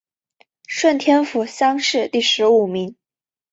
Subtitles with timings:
[0.65, 2.95] 顺天府乡试第十五名。